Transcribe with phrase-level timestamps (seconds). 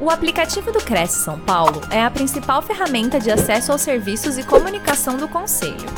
[0.00, 4.44] O aplicativo do Cresce São Paulo é a principal ferramenta de acesso aos serviços e
[4.44, 5.88] comunicação do Conselho.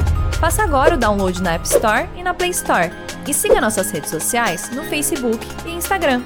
[0.40, 2.90] Faça agora o download na App Store e na Play Store.
[3.28, 6.22] E siga nossas redes sociais no Facebook e Instagram.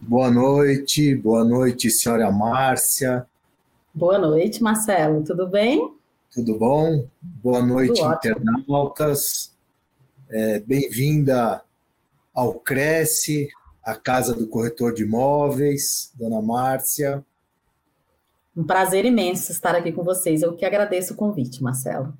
[0.00, 3.26] Boa noite, boa noite, senhora Márcia.
[3.92, 5.22] Boa noite, Marcelo.
[5.24, 5.92] Tudo bem?
[6.32, 7.04] Tudo bom?
[7.20, 9.52] Boa noite, internautas.
[10.30, 11.62] É, Bem-vinda
[12.32, 13.48] ao Cresce,
[13.82, 17.24] a Casa do Corretor de Imóveis, dona Márcia.
[18.56, 20.42] Um prazer imenso estar aqui com vocês.
[20.42, 22.16] Eu que agradeço o convite, Marcelo.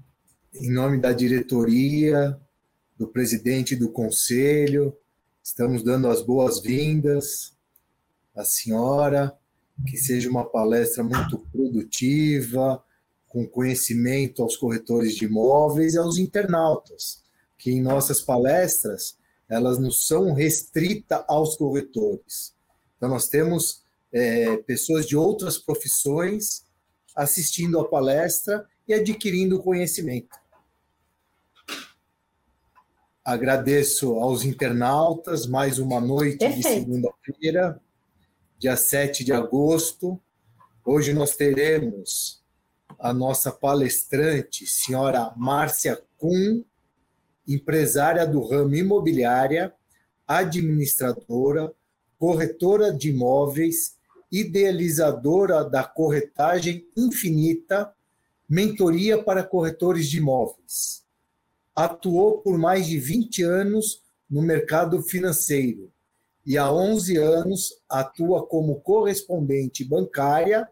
[0.55, 2.39] Em nome da diretoria,
[2.98, 4.97] do presidente do conselho,
[5.43, 7.55] estamos dando as boas-vindas
[8.34, 9.37] à senhora,
[9.87, 12.83] que seja uma palestra muito produtiva,
[13.29, 17.23] com conhecimento aos corretores de imóveis e aos internautas,
[17.56, 19.17] que em nossas palestras
[19.52, 22.55] elas não são restritas aos corretores.
[22.97, 26.64] Então, nós temos é, pessoas de outras profissões
[27.14, 30.41] assistindo a palestra e adquirindo conhecimento.
[33.23, 36.67] Agradeço aos internautas, mais uma noite Perfeito.
[36.67, 37.80] de segunda-feira,
[38.58, 40.19] dia 7 de agosto.
[40.83, 42.42] Hoje nós teremos
[42.98, 46.64] a nossa palestrante, senhora Márcia Kuhn,
[47.47, 49.73] empresária do ramo imobiliária,
[50.27, 51.73] administradora,
[52.19, 53.97] corretora de imóveis,
[54.31, 57.93] idealizadora da corretagem infinita,
[58.48, 61.05] mentoria para corretores de imóveis.
[61.75, 65.91] Atuou por mais de 20 anos no mercado financeiro
[66.45, 70.69] e há 11 anos atua como correspondente bancária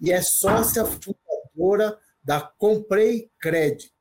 [0.00, 3.97] e é sócia fundadora da Comprei Crédito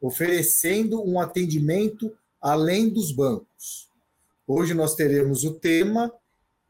[0.00, 3.88] oferecendo um atendimento além dos bancos.
[4.46, 6.12] Hoje nós teremos o tema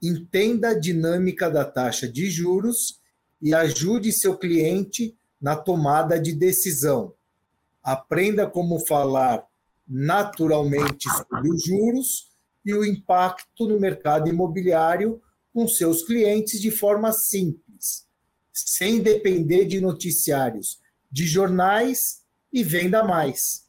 [0.03, 2.99] Entenda a dinâmica da taxa de juros
[3.41, 7.13] e ajude seu cliente na tomada de decisão.
[7.83, 9.47] Aprenda como falar
[9.87, 12.31] naturalmente sobre os juros
[12.65, 15.21] e o impacto no mercado imobiliário
[15.53, 18.07] com seus clientes de forma simples,
[18.53, 20.81] sem depender de noticiários
[21.13, 22.20] de jornais
[22.53, 23.69] e venda mais.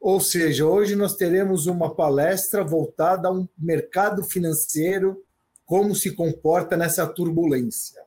[0.00, 5.24] Ou seja, hoje nós teremos uma palestra voltada a um mercado financeiro,
[5.64, 8.02] como se comporta nessa turbulência.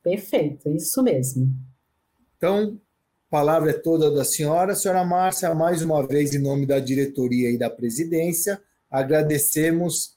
[0.00, 1.52] Perfeito, isso mesmo.
[2.36, 2.80] Então,
[3.28, 4.76] palavra é toda da senhora.
[4.76, 10.16] Senhora Márcia, mais uma vez, em nome da diretoria e da presidência, agradecemos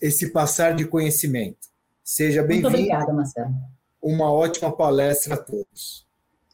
[0.00, 1.68] esse passar de conhecimento.
[2.02, 2.70] Seja bem-vindo.
[2.70, 3.54] Muito obrigada, Marcelo.
[4.00, 6.06] Uma ótima palestra a todos.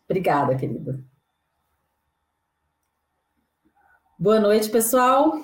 [0.09, 1.01] Obrigada, querida.
[4.19, 5.35] Boa noite, pessoal.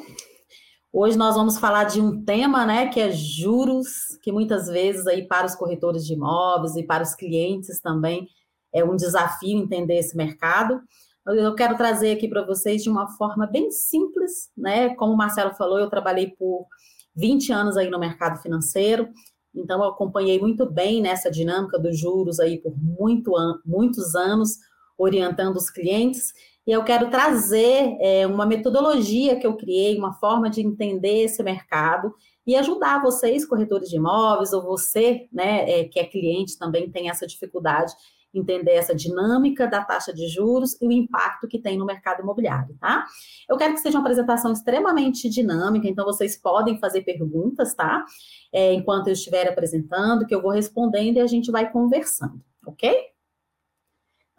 [0.90, 3.86] Hoje nós vamos falar de um tema, né, que é juros,
[4.22, 8.26] que muitas vezes aí para os corretores de imóveis e para os clientes também
[8.72, 10.80] é um desafio entender esse mercado.
[11.26, 14.94] Eu quero trazer aqui para vocês de uma forma bem simples, né?
[14.94, 16.66] Como o Marcelo falou, eu trabalhei por
[17.14, 19.06] 20 anos aí no mercado financeiro,
[19.54, 24.56] então eu acompanhei muito bem nessa dinâmica dos juros aí por muito an muitos anos,
[24.98, 26.32] orientando os clientes.
[26.66, 31.42] E eu quero trazer é, uma metodologia que eu criei, uma forma de entender esse
[31.42, 32.14] mercado
[32.46, 37.10] e ajudar vocês, corretores de imóveis, ou você, né, é, que é cliente, também tem
[37.10, 37.92] essa dificuldade,
[38.34, 42.74] entender essa dinâmica da taxa de juros e o impacto que tem no mercado imobiliário,
[42.80, 43.04] tá?
[43.48, 48.04] Eu quero que seja uma apresentação extremamente dinâmica, então vocês podem fazer perguntas, tá?
[48.52, 53.11] É, enquanto eu estiver apresentando, que eu vou respondendo e a gente vai conversando, ok?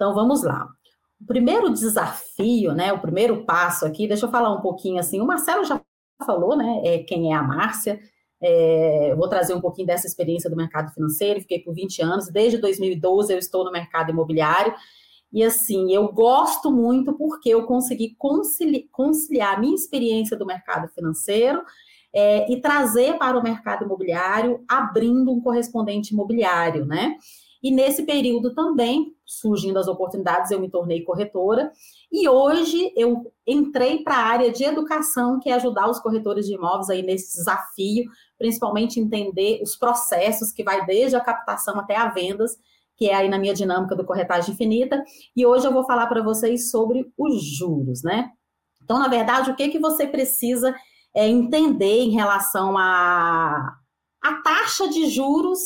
[0.04, 0.68] Então vamos lá.
[1.22, 5.26] O primeiro desafio, né, o primeiro passo aqui, deixa eu falar um pouquinho assim, o
[5.26, 5.80] Marcelo já
[6.26, 7.98] falou, né, é, quem é a Márcia,
[8.42, 12.58] é, vou trazer um pouquinho dessa experiência do mercado financeiro, fiquei por 20 anos, desde
[12.58, 14.74] 2012 eu estou no mercado imobiliário,
[15.32, 20.90] e assim, eu gosto muito porque eu consegui conciliar, conciliar a minha experiência do mercado
[20.90, 21.64] financeiro
[22.14, 27.16] é, e trazer para o mercado imobiliário, abrindo um correspondente imobiliário, né?
[27.64, 31.72] E nesse período também, surgindo as oportunidades, eu me tornei corretora.
[32.12, 36.56] E hoje eu entrei para a área de educação, que é ajudar os corretores de
[36.56, 38.04] imóveis aí nesse desafio,
[38.38, 42.58] principalmente entender os processos que vai desde a captação até a vendas,
[42.98, 45.02] que é aí na minha dinâmica do corretagem infinita.
[45.34, 48.30] E hoje eu vou falar para vocês sobre os juros, né?
[48.84, 50.76] Então, na verdade, o que que você precisa
[51.16, 53.78] é, entender em relação à
[54.22, 55.60] a, a taxa de juros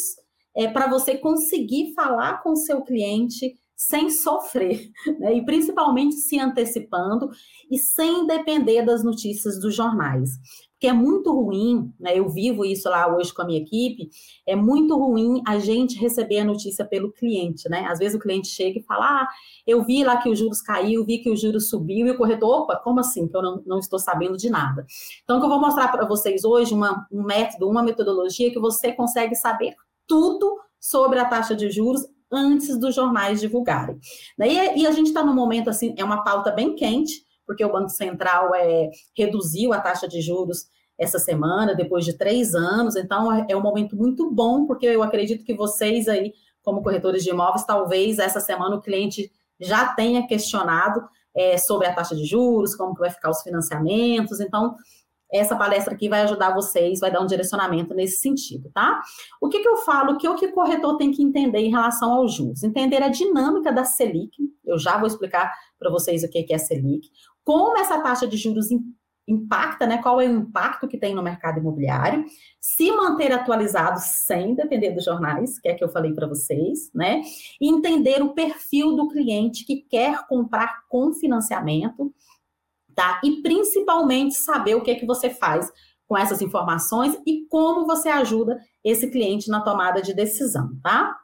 [0.57, 4.89] é, para você conseguir falar com o seu cliente sem sofrer,
[5.19, 5.36] né?
[5.36, 7.30] e principalmente se antecipando
[7.69, 10.31] e sem depender das notícias dos jornais.
[10.74, 12.18] porque é muito ruim, né?
[12.18, 14.09] Eu vivo isso lá hoje com a minha equipe,
[14.48, 17.86] é muito ruim a gente receber a notícia pelo cliente, né?
[17.86, 19.27] Às vezes o cliente chega e fala: Ah,
[19.65, 22.62] eu vi lá que os juros caiu, vi que o juros subiu, e o corretor,
[22.62, 23.27] opa, como assim?
[23.27, 24.88] Que eu não, não estou sabendo de nada.
[25.24, 28.59] Então, o que eu vou mostrar para vocês hoje, uma, um método, uma metodologia que
[28.59, 29.75] você consegue saber
[30.07, 32.01] tudo sobre a taxa de juros
[32.31, 34.00] antes dos jornais divulgarem.
[34.39, 37.71] E, e a gente está num momento assim, é uma pauta bem quente, porque o
[37.71, 40.65] Banco Central é, reduziu a taxa de juros
[40.98, 45.04] essa semana, depois de três anos, então é, é um momento muito bom, porque eu
[45.04, 46.33] acredito que vocês aí,
[46.63, 51.01] como corretores de imóveis, talvez essa semana o cliente já tenha questionado
[51.36, 54.75] é, sobre a taxa de juros, como que vai ficar os financiamentos, então
[55.31, 59.01] essa palestra aqui vai ajudar vocês, vai dar um direcionamento nesse sentido, tá?
[59.41, 60.18] O que, que eu falo?
[60.18, 62.63] Que o que o corretor tem que entender em relação aos juros?
[62.63, 64.31] Entender a dinâmica da Selic,
[64.65, 67.09] eu já vou explicar para vocês o que é a Selic,
[67.44, 68.69] como essa taxa de juros
[69.27, 70.01] impacta, né?
[70.01, 72.25] Qual é o impacto que tem no mercado imobiliário,
[72.62, 77.21] se manter atualizado sem depender dos jornais, que é que eu falei para vocês, né?
[77.62, 82.13] Entender o perfil do cliente que quer comprar com financiamento
[82.97, 83.21] tá?
[83.23, 85.71] E principalmente saber o que é que você faz
[86.07, 91.15] com essas informações e como você ajuda esse cliente na tomada de decisão, tá?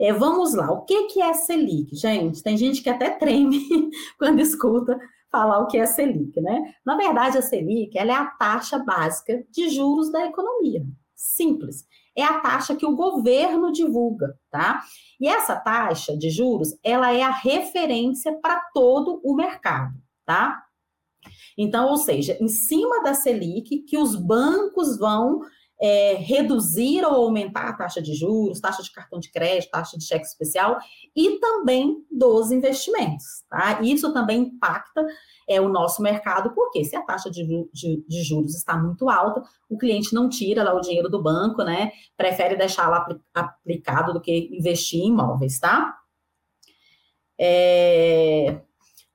[0.00, 1.94] É, vamos lá, o que, que é Selic?
[1.94, 3.60] Gente, tem gente que até treme
[4.18, 4.98] quando escuta
[5.30, 6.72] falar o que é Selic, né?
[6.86, 10.86] Na verdade, a Selic ela é a taxa básica de juros da economia.
[11.14, 11.84] Simples.
[12.16, 14.80] É a taxa que o governo divulga, tá?
[15.20, 19.92] E essa taxa de juros, ela é a referência para todo o mercado,
[20.24, 20.62] tá?
[21.58, 25.40] Então, ou seja, em cima da Selic, que os bancos vão
[25.80, 30.04] é, reduzir ou aumentar a taxa de juros, taxa de cartão de crédito, taxa de
[30.04, 30.78] cheque especial
[31.14, 33.44] e também dos investimentos.
[33.48, 33.80] Tá?
[33.82, 35.04] Isso também impacta
[35.48, 39.42] é, o nosso mercado, porque se a taxa de, de, de, juros está muito alta,
[39.68, 41.90] o cliente não tira lá o dinheiro do banco, né?
[42.16, 45.96] Prefere deixar lá aplicado do que investir em imóveis, tá?
[47.40, 48.60] É,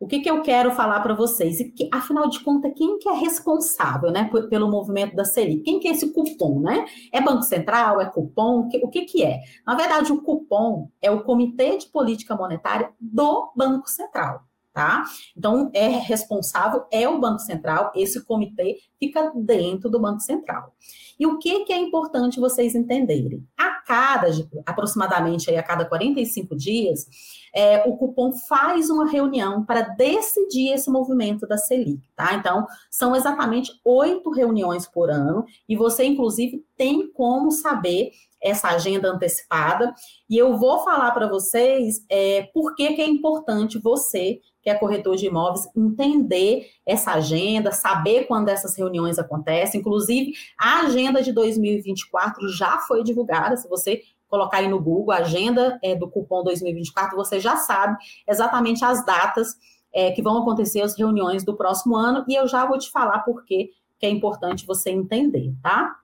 [0.03, 1.61] o que, que eu quero falar para vocês?
[1.61, 5.63] E que, afinal de contas, quem que é responsável né, pelo movimento da Selic?
[5.63, 6.59] Quem que é esse cupom?
[6.59, 6.85] Né?
[7.09, 8.01] É Banco Central?
[8.01, 8.67] É cupom?
[8.83, 9.39] O que, que é?
[9.65, 14.44] Na verdade, o cupom é o Comitê de Política Monetária do Banco Central.
[14.73, 15.03] Tá?
[15.37, 20.73] Então, é responsável, é o Banco Central, esse comitê fica dentro do Banco Central.
[21.19, 23.45] E o que, que é importante vocês entenderem?
[23.55, 24.27] A cada,
[24.65, 27.05] aproximadamente aí, a cada 45 dias,
[27.53, 32.33] é, o cupom faz uma reunião para decidir esse movimento da Selic, tá?
[32.33, 38.11] Então, são exatamente oito reuniões por ano, e você, inclusive, tem como saber
[38.44, 39.94] essa agenda antecipada,
[40.30, 44.75] e eu vou falar para vocês é, por que, que é importante você que é
[44.75, 49.81] corretor de imóveis, entender essa agenda, saber quando essas reuniões acontecem.
[49.81, 53.57] Inclusive, a agenda de 2024 já foi divulgada.
[53.57, 58.86] Se você colocar aí no Google, agenda é, do cupom 2024, você já sabe exatamente
[58.86, 59.57] as datas
[59.94, 63.19] é, que vão acontecer as reuniões do próximo ano, e eu já vou te falar
[63.19, 63.69] por que
[64.01, 65.95] é importante você entender, tá?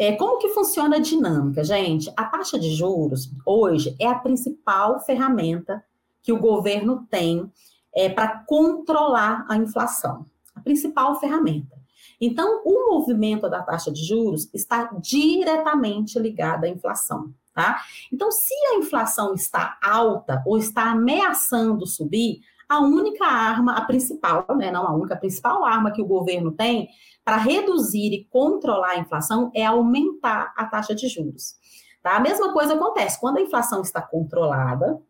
[0.00, 2.10] É, como que funciona a dinâmica, gente?
[2.16, 5.84] A taxa de juros hoje é a principal ferramenta
[6.22, 7.52] que o governo tem
[7.94, 10.24] é, para controlar a inflação,
[10.54, 11.76] a principal ferramenta.
[12.18, 17.34] Então, o movimento da taxa de juros está diretamente ligado à inflação.
[17.52, 17.82] Tá?
[18.10, 24.46] Então, se a inflação está alta ou está ameaçando subir, a única arma, a principal,
[24.56, 26.88] né, não a única, a principal arma que o governo tem
[27.24, 31.54] para reduzir e controlar a inflação é aumentar a taxa de juros.
[32.02, 32.16] Tá?
[32.16, 35.00] A mesma coisa acontece quando a inflação está controlada,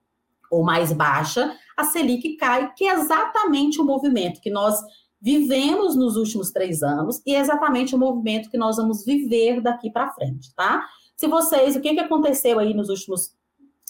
[0.50, 4.76] ou mais baixa, a Selic cai, que é exatamente o movimento que nós
[5.20, 9.90] vivemos nos últimos três anos e é exatamente o movimento que nós vamos viver daqui
[9.90, 10.84] para frente, tá?
[11.14, 13.34] Se vocês, o que, que aconteceu aí nos últimos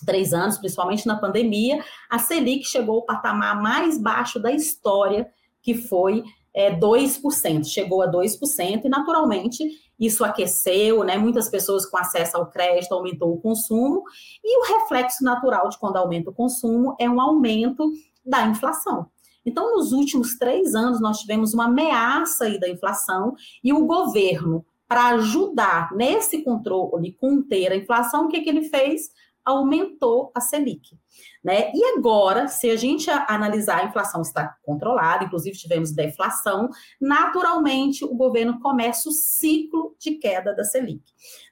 [0.05, 5.31] três anos, principalmente na pandemia, a Selic chegou ao patamar mais baixo da história,
[5.63, 9.65] que foi é, 2%, chegou a 2%, e naturalmente
[9.99, 11.17] isso aqueceu, né?
[11.17, 14.03] Muitas pessoas com acesso ao crédito aumentou o consumo,
[14.43, 17.93] e o reflexo natural de quando aumenta o consumo é um aumento
[18.25, 19.07] da inflação.
[19.45, 24.65] Então, nos últimos três anos, nós tivemos uma ameaça aí da inflação, e o governo,
[24.87, 29.11] para ajudar nesse controle, conter a inflação, o que, que ele fez?
[29.45, 30.99] aumentou a Selic.
[31.43, 31.73] Né?
[31.75, 36.69] E agora, se a gente analisar a inflação está controlada, inclusive tivemos deflação,
[37.01, 41.03] naturalmente o governo começa o ciclo de queda da Selic.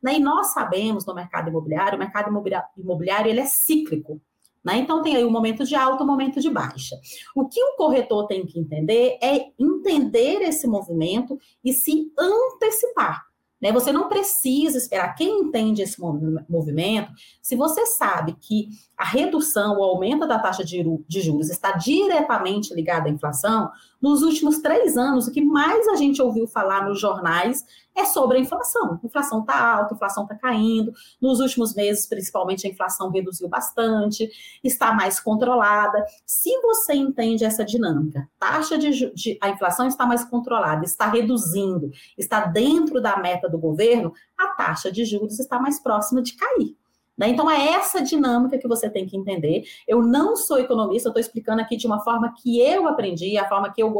[0.02, 0.16] Né?
[0.16, 2.28] E nós sabemos no mercado imobiliário, o mercado
[2.76, 4.20] imobiliário ele é cíclico.
[4.62, 4.76] Né?
[4.76, 6.96] Então, tem aí um momento de alta um momento de baixa.
[7.34, 13.28] O que o corretor tem que entender é entender esse movimento e se antecipar.
[13.60, 13.72] Né?
[13.72, 15.14] Você não precisa esperar.
[15.14, 21.20] Quem entende esse movimento, se você sabe que a redução, o aumento da taxa de
[21.20, 26.22] juros está diretamente ligada à inflação, nos últimos três anos, o que mais a gente
[26.22, 27.64] ouviu falar nos jornais
[27.96, 29.00] é sobre a inflação.
[29.02, 30.92] A inflação está alta, a inflação está caindo.
[31.20, 34.30] Nos últimos meses, principalmente, a inflação reduziu bastante,
[34.62, 36.04] está mais controlada.
[36.24, 41.90] Se você entende essa dinâmica, taxa de, de a inflação está mais controlada, está reduzindo,
[42.16, 46.76] está dentro da meta do governo, a taxa de juros está mais próxima de cair.
[47.18, 47.28] Né?
[47.28, 49.64] Então, é essa dinâmica que você tem que entender.
[49.86, 53.48] Eu não sou economista, eu estou explicando aqui de uma forma que eu aprendi, a
[53.48, 53.92] forma que eu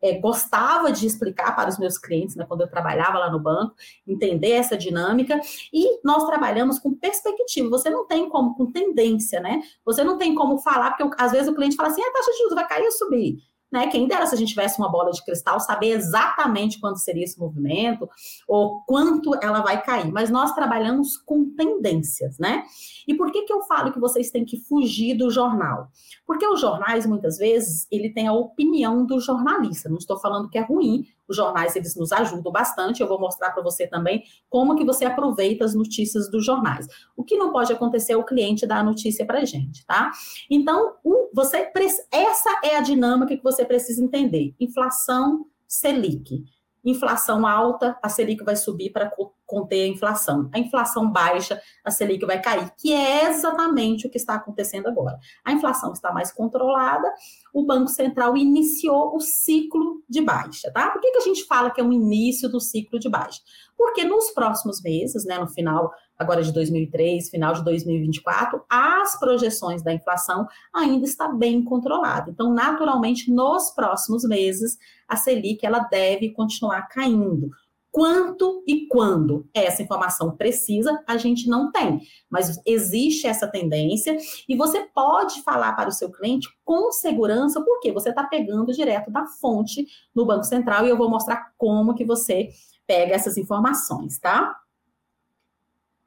[0.00, 3.74] é, gostava de explicar para os meus clientes, né, quando eu trabalhava lá no banco,
[4.06, 5.40] entender essa dinâmica.
[5.72, 7.68] E nós trabalhamos com perspectiva.
[7.70, 9.62] Você não tem como, com tendência, né?
[9.84, 12.38] Você não tem como falar, porque às vezes o cliente fala assim: a taxa de
[12.38, 13.38] juros vai cair ou subir.
[13.74, 13.88] Né?
[13.88, 17.36] Quem dera se a gente tivesse uma bola de cristal, saber exatamente quando seria esse
[17.36, 18.08] movimento
[18.46, 20.12] ou quanto ela vai cair.
[20.12, 22.62] Mas nós trabalhamos com tendências, né?
[23.08, 25.88] E por que, que eu falo que vocês têm que fugir do jornal?
[26.24, 29.88] Porque os jornais, muitas vezes, ele tem a opinião do jornalista.
[29.88, 33.00] Não estou falando que é ruim, os jornais eles nos ajudam bastante.
[33.00, 36.86] Eu vou mostrar para você também como que você aproveita as notícias dos jornais.
[37.16, 40.10] O que não pode acontecer é o cliente dar a notícia para gente, tá?
[40.50, 40.94] Então,
[41.32, 41.70] você
[42.12, 44.54] essa é a dinâmica que você precisa entender.
[44.60, 46.44] Inflação Selic.
[46.84, 49.10] Inflação alta, a Selic vai subir para
[49.46, 50.50] conter a inflação.
[50.52, 55.18] A inflação baixa, a Selic vai cair, que é exatamente o que está acontecendo agora.
[55.44, 57.08] A inflação está mais controlada,
[57.52, 60.90] o Banco Central iniciou o ciclo de baixa, tá?
[60.90, 63.40] Por que, que a gente fala que é um início do ciclo de baixa?
[63.76, 69.82] Porque nos próximos meses, né, no final agora de 2003, final de 2024, as projeções
[69.82, 72.30] da inflação ainda está bem controlada.
[72.30, 74.78] Então, naturalmente, nos próximos meses,
[75.08, 77.50] a Selic ela deve continuar caindo.
[77.94, 84.16] Quanto e quando essa informação precisa, a gente não tem, mas existe essa tendência
[84.48, 89.12] e você pode falar para o seu cliente com segurança, porque você está pegando direto
[89.12, 92.48] da fonte no Banco Central e eu vou mostrar como que você
[92.84, 94.56] pega essas informações, tá?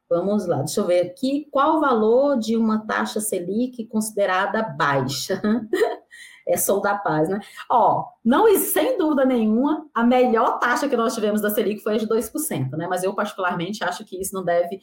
[0.10, 1.48] Vamos lá, deixa eu ver aqui.
[1.52, 5.42] Qual o valor de uma taxa Selic considerada baixa?
[6.48, 7.40] é Sou da Paz, né?
[7.70, 11.98] Ó, não, sem dúvida nenhuma, a melhor taxa que nós tivemos da Selic foi a
[11.98, 12.88] de 2%, né?
[12.88, 14.80] Mas eu, particularmente, acho que isso não deve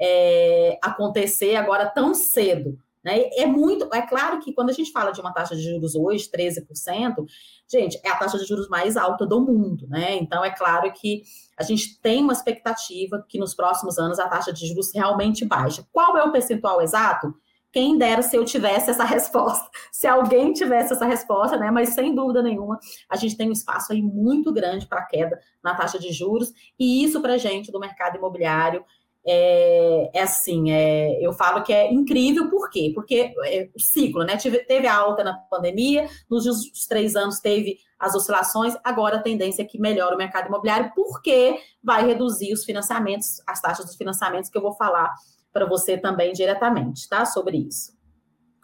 [0.00, 2.78] é, acontecer agora tão cedo.
[3.04, 3.28] Né?
[3.36, 6.30] É muito, é claro que quando a gente fala de uma taxa de juros hoje,
[6.30, 7.24] 13%,
[7.68, 10.16] gente, é a taxa de juros mais alta do mundo, né?
[10.16, 11.22] Então é claro que
[11.58, 15.84] a gente tem uma expectativa que nos próximos anos a taxa de juros realmente baixa.
[15.90, 17.34] Qual é o percentual exato?
[17.72, 21.70] Quem dera se eu tivesse essa resposta, se alguém tivesse essa resposta, né?
[21.72, 22.78] Mas sem dúvida nenhuma,
[23.08, 27.02] a gente tem um espaço aí muito grande para queda na taxa de juros, e
[27.02, 28.84] isso para a gente do mercado imobiliário
[29.24, 32.90] é, é assim, é, eu falo que é incrível, por quê?
[32.94, 34.36] Porque é, o ciclo, né?
[34.36, 36.44] Teve, a alta na pandemia, nos
[36.88, 41.56] três anos teve as oscilações, agora a tendência é que melhora o mercado imobiliário, porque
[41.82, 45.14] vai reduzir os financiamentos, as taxas dos financiamentos, que eu vou falar
[45.52, 47.24] para você também diretamente, tá?
[47.24, 47.92] Sobre isso.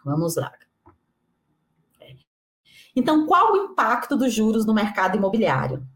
[0.04, 0.50] Vamos lá.
[2.96, 5.86] Então, qual o impacto dos juros no mercado imobiliário?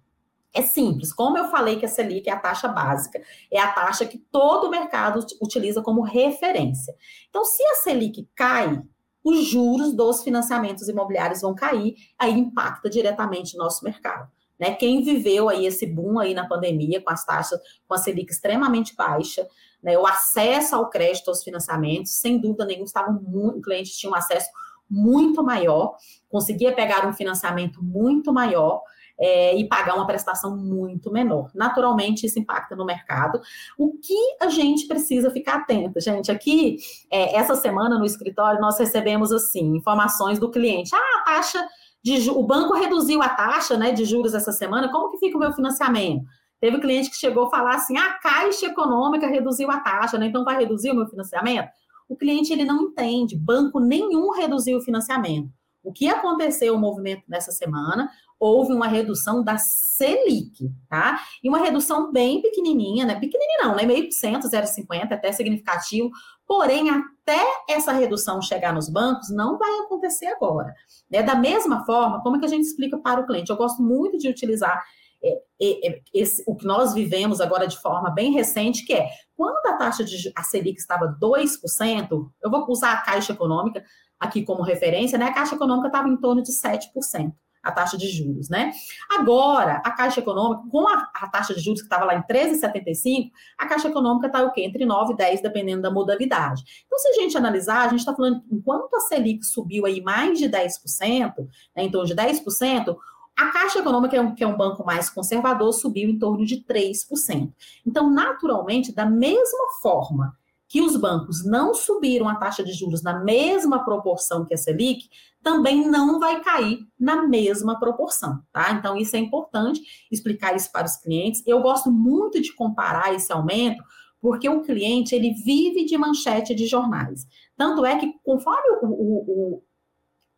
[0.55, 1.13] É simples.
[1.13, 4.67] Como eu falei que a Selic é a taxa básica, é a taxa que todo
[4.67, 6.95] o mercado utiliza como referência.
[7.31, 8.83] Então, se a Selic cai,
[9.25, 14.31] os juros dos financiamentos imobiliários vão cair, aí impacta diretamente o nosso mercado.
[14.59, 14.75] Né?
[14.75, 18.95] Quem viveu aí esse boom aí na pandemia, com as taxas, com a Selic extremamente
[18.95, 19.47] baixa,
[19.83, 19.97] né?
[19.97, 24.51] o acesso ao crédito, aos financiamentos, sem dúvida nenhuma, estavam muito, clientes tinham acesso
[24.89, 25.97] muito maior,
[26.29, 28.83] conseguia pegar um financiamento muito maior,
[29.23, 31.49] é, e pagar uma prestação muito menor.
[31.55, 33.41] Naturalmente, isso impacta no mercado.
[33.79, 36.33] O que a gente precisa ficar atento, gente?
[36.33, 40.91] Aqui, é, essa semana no escritório, nós recebemos assim informações do cliente.
[40.93, 41.65] Ah, a taxa
[42.03, 45.41] de o banco reduziu a taxa né, de juros essa semana, como que fica o
[45.41, 46.25] meu financiamento?
[46.61, 50.27] Teve cliente que chegou a falar assim: a Caixa Econômica reduziu a taxa, né?
[50.27, 51.69] Então vai reduzir o meu financiamento?
[52.09, 55.49] O cliente ele não entende, banco nenhum reduziu o financiamento.
[55.83, 58.11] O que aconteceu o movimento dessa semana?
[58.39, 61.21] Houve uma redução da Selic, tá?
[61.43, 63.15] E uma redução bem pequenininha, né?
[63.19, 63.85] Pequenininha não, né?
[63.85, 66.11] Meio por cento, 0,50, até significativo.
[66.47, 70.75] Porém, até essa redução chegar nos bancos, não vai acontecer agora.
[71.11, 71.23] Né?
[71.23, 73.51] Da mesma forma, como é que a gente explica para o cliente?
[73.51, 74.83] Eu gosto muito de utilizar
[75.25, 79.65] é, é, esse, o que nós vivemos agora de forma bem recente, que é quando
[79.67, 83.85] a taxa de a Selic estava 2%, eu vou usar a Caixa Econômica
[84.23, 85.27] aqui como referência, né?
[85.27, 88.73] A Caixa Econômica estava em torno de 7% a taxa de juros, né?
[89.09, 93.31] Agora, a Caixa Econômica, com a, a taxa de juros que estava lá em 13,75,
[93.57, 94.63] a Caixa Econômica está o quê?
[94.63, 96.65] Entre 9 e 10, dependendo da modalidade.
[96.85, 100.41] Então, se a gente analisar, a gente está falando, enquanto a Selic subiu aí mais
[100.41, 101.35] de 10%,
[101.77, 102.97] né, em torno de 10%,
[103.37, 107.53] a Caixa Econômica, que é um banco mais conservador, subiu em torno de 3%.
[107.87, 110.37] Então, naturalmente, da mesma forma
[110.73, 115.07] que os bancos não subiram a taxa de juros na mesma proporção que a Selic,
[115.43, 118.73] também não vai cair na mesma proporção, tá?
[118.73, 121.43] Então, isso é importante explicar isso para os clientes.
[121.47, 123.85] Eu gosto muito de comparar esse aumento,
[124.19, 127.27] porque o cliente, ele vive de manchete de jornais.
[127.55, 129.63] Tanto é que, conforme o, o,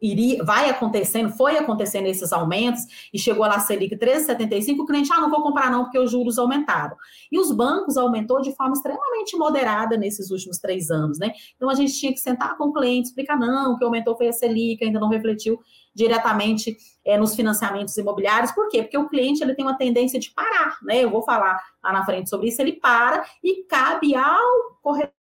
[0.05, 2.83] iria, vai acontecendo, foi acontecendo esses aumentos,
[3.13, 6.11] e chegou lá a Selic 13,75, o cliente, ah, não vou comprar não, porque os
[6.11, 6.97] juros aumentaram.
[7.33, 11.33] E os bancos aumentou de forma extremamente moderada nesses últimos três anos, né?
[11.57, 14.29] Então, a gente tinha que sentar com o cliente, explicar, não, o que aumentou foi
[14.29, 15.59] a Selic, ainda não refletiu
[15.95, 18.53] diretamente é, nos financiamentos imobiliários.
[18.53, 18.83] Por quê?
[18.83, 21.03] Porque o cliente ele tem uma tendência de parar, né?
[21.03, 25.24] Eu vou falar lá na frente sobre isso, ele para e cabe ao corretor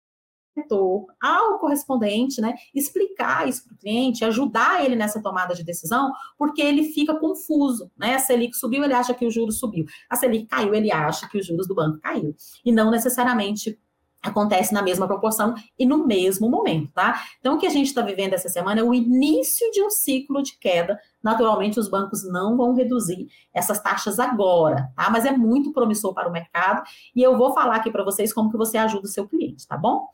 [0.56, 6.10] corretor, ao correspondente, né, explicar isso para o cliente, ajudar ele nessa tomada de decisão,
[6.38, 8.14] porque ele fica confuso, né?
[8.14, 9.84] A Selic subiu, ele acha que o juros subiu.
[10.08, 12.34] A Selic caiu, ele acha que os juros do banco caiu.
[12.64, 13.78] E não necessariamente
[14.22, 17.22] acontece na mesma proporção e no mesmo momento, tá?
[17.38, 20.42] Então, o que a gente está vivendo essa semana é o início de um ciclo
[20.42, 20.98] de queda.
[21.22, 25.10] Naturalmente, os bancos não vão reduzir essas taxas agora, tá?
[25.10, 26.82] Mas é muito promissor para o mercado
[27.14, 29.76] e eu vou falar aqui para vocês como que você ajuda o seu cliente, tá
[29.76, 30.08] bom?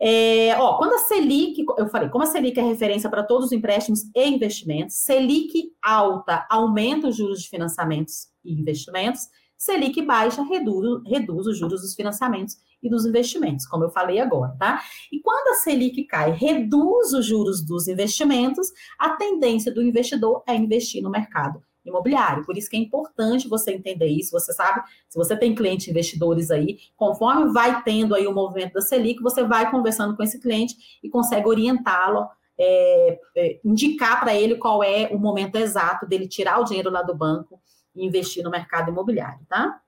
[0.00, 3.52] É, ó, quando a Selic, eu falei, como a Selic é referência para todos os
[3.52, 9.22] empréstimos e investimentos, Selic alta aumenta os juros de financiamentos e investimentos,
[9.56, 14.54] Selic baixa reduz, reduz os juros dos financiamentos e dos investimentos, como eu falei agora,
[14.58, 14.82] tá?
[15.10, 20.54] E quando a Selic cai, reduz os juros dos investimentos, a tendência do investidor é
[20.54, 22.44] investir no mercado imobiliário.
[22.44, 24.32] Por isso que é importante você entender isso.
[24.32, 28.80] Você sabe, se você tem clientes investidores aí, conforme vai tendo aí o movimento da
[28.80, 32.28] Selic, você vai conversando com esse cliente e consegue orientá-lo,
[32.58, 37.02] é, é, indicar para ele qual é o momento exato dele tirar o dinheiro lá
[37.02, 37.60] do banco
[37.94, 39.80] e investir no mercado imobiliário, tá?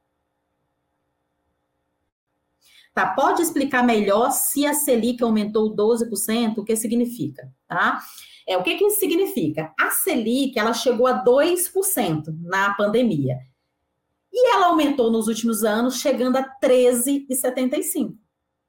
[2.96, 8.00] Tá, pode explicar melhor se a Selic aumentou 12%, o que significa, tá?
[8.46, 9.74] É, o que, que isso significa?
[9.78, 13.38] A Selic ela chegou a 2% na pandemia.
[14.32, 18.14] E ela aumentou nos últimos anos, chegando a 13,75%.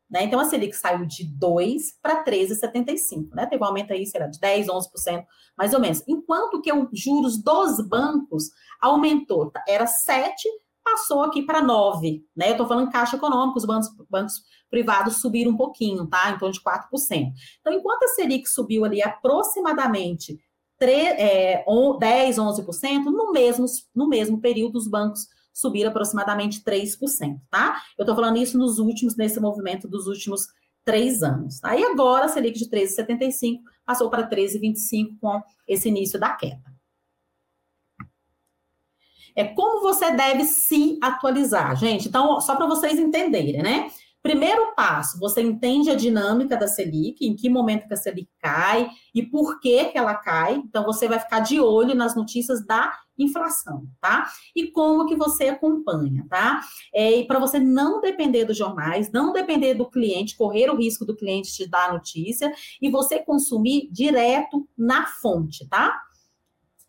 [0.09, 0.23] Né?
[0.23, 3.29] Então, a Selic saiu de 2 para 13,75.
[3.35, 3.45] Né?
[3.45, 5.25] Teve um aumento aí, será, de 10, 11%,
[5.57, 6.01] mais ou menos.
[6.07, 10.47] Enquanto que os juros dos bancos aumentou, era 7,
[10.87, 12.23] passou aqui para 9.
[12.35, 12.47] Né?
[12.47, 16.31] Eu estou falando caixa econômica, os bancos, bancos privados subiram um pouquinho, tá?
[16.31, 17.31] Em torno de 4%.
[17.59, 20.39] Então, enquanto a Selic subiu ali aproximadamente
[20.79, 21.65] 3, é,
[21.99, 27.81] 10, 11%, no mesmo, no mesmo período os bancos subiram aproximadamente 3%, tá?
[27.97, 30.47] Eu estou falando isso nos últimos, nesse movimento dos últimos
[30.85, 31.59] três anos.
[31.59, 31.71] Tá?
[31.91, 36.76] Agora a Selic de 13,75 passou para 13,25 com esse início da queda.
[39.37, 42.07] É como você deve se atualizar, gente.
[42.07, 43.87] Então, só para vocês entenderem, né?
[44.23, 48.89] Primeiro passo, você entende a dinâmica da Selic, em que momento que a Selic cai
[49.13, 50.55] e por que, que ela cai.
[50.55, 54.27] Então, você vai ficar de olho nas notícias da inflação, tá?
[54.55, 56.61] E como que você acompanha, tá?
[56.93, 61.05] É, e para você não depender dos jornais, não depender do cliente, correr o risco
[61.05, 65.95] do cliente te dar a notícia e você consumir direto na fonte, tá?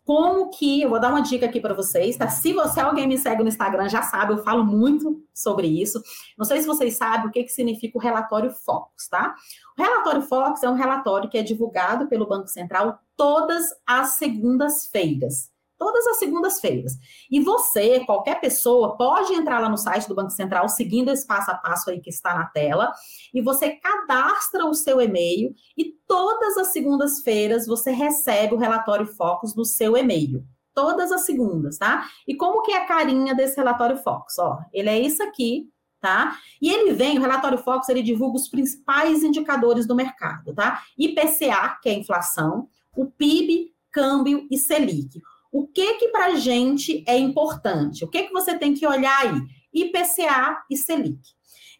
[0.09, 2.27] Como que, eu vou dar uma dica aqui para vocês, tá?
[2.27, 6.01] Se você, alguém me segue no Instagram, já sabe, eu falo muito sobre isso.
[6.35, 9.35] Não sei se vocês sabem o que, que significa o relatório Focus, tá?
[9.77, 15.51] O relatório Focus é um relatório que é divulgado pelo Banco Central todas as segundas-feiras
[15.79, 16.93] todas as segundas-feiras.
[17.31, 21.49] E você, qualquer pessoa, pode entrar lá no site do Banco Central, seguindo esse passo
[21.49, 22.91] a passo aí que está na tela,
[23.33, 29.55] e você cadastra o seu e-mail e todas as segundas-feiras você recebe o relatório Focus
[29.55, 30.43] no seu e-mail.
[30.75, 32.07] Todas as segundas, tá?
[32.27, 34.37] E como que é a carinha desse relatório Focus?
[34.37, 35.69] Ó, ele é isso aqui,
[36.01, 36.37] tá?
[36.61, 40.81] E ele vem, o relatório Focus, ele divulga os principais indicadores do mercado, tá?
[40.97, 45.21] IPCA, que é a inflação, o PIB, câmbio e Selic.
[45.51, 48.03] O que que para a gente é importante?
[48.03, 49.41] O que que você tem que olhar aí?
[49.73, 51.19] IPCA e Selic.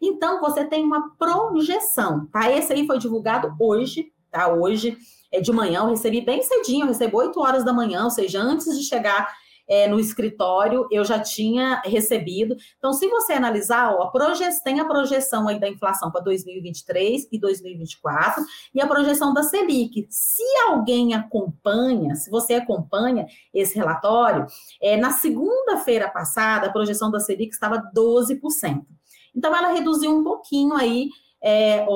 [0.02, 2.50] Então, você tem uma projeção, tá?
[2.50, 4.52] Esse aí foi divulgado hoje, tá?
[4.52, 4.96] Hoje,
[5.30, 8.40] é de manhã, eu recebi bem cedinho, eu recebo 8 horas da manhã, ou seja,
[8.40, 9.28] antes de chegar
[9.70, 12.56] é, no escritório, eu já tinha recebido.
[12.76, 17.28] Então, se você analisar, ó, a proje tem a projeção aí da inflação para 2023
[17.30, 20.08] e 2024 e a projeção da Selic.
[20.10, 24.44] Se alguém acompanha, se você acompanha esse relatório,
[24.82, 28.84] é, na segunda-feira passada, a projeção da Selic estava 12%.
[29.36, 31.86] Então, ela reduziu um pouquinho aí é,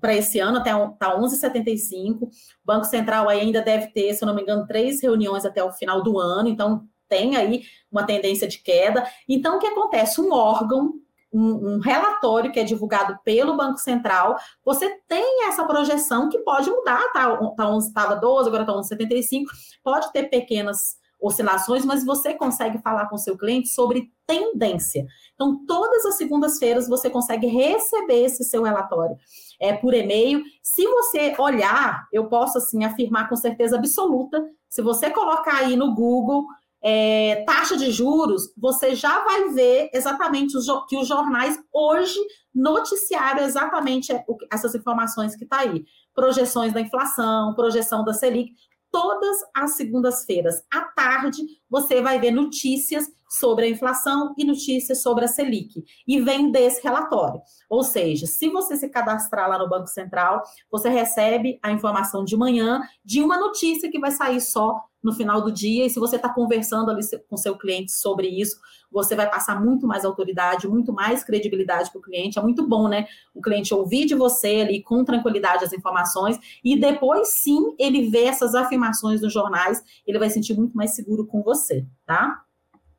[0.00, 2.22] para esse ano, até tá 11,75.
[2.22, 2.30] O
[2.64, 6.00] Banco Central ainda deve ter, se eu não me engano, três reuniões até o final
[6.00, 9.08] do ano, então tem aí uma tendência de queda.
[9.28, 10.20] Então, o que acontece?
[10.20, 10.94] Um órgão,
[11.32, 16.70] um, um relatório que é divulgado pelo Banco Central, você tem essa projeção que pode
[16.70, 17.38] mudar, tá?
[17.78, 19.44] Estava tá 12, agora está 11,75,
[19.82, 25.06] pode ter pequenas oscilações, mas você consegue falar com seu cliente sobre tendência.
[25.34, 29.16] Então, todas as segundas-feiras você consegue receber esse seu relatório
[29.60, 30.42] é, por e-mail.
[30.62, 34.48] Se você olhar, eu posso assim afirmar com certeza absoluta.
[34.68, 36.46] Se você colocar aí no Google
[36.82, 42.18] é, taxa de juros, você já vai ver exatamente os, que os jornais hoje
[42.54, 44.12] noticiaram exatamente
[44.52, 45.84] essas informações que está aí.
[46.14, 48.52] Projeções da inflação, projeção da Selic
[48.90, 55.24] todas as segundas-feiras à tarde você vai ver notícias sobre a inflação e notícias sobre
[55.24, 55.84] a Selic.
[56.06, 57.40] E vem desse relatório.
[57.68, 62.36] Ou seja, se você se cadastrar lá no Banco Central, você recebe a informação de
[62.36, 65.86] manhã de uma notícia que vai sair só no final do dia.
[65.86, 68.56] E se você está conversando ali com seu cliente sobre isso,
[68.90, 72.38] você vai passar muito mais autoridade, muito mais credibilidade para o cliente.
[72.38, 73.06] É muito bom, né?
[73.34, 78.24] O cliente ouvir de você ali com tranquilidade as informações e depois sim ele vê
[78.24, 82.42] essas afirmações nos jornais, ele vai sentir muito mais seguro com você, tá?